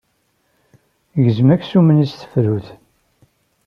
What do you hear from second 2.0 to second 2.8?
s tefrut.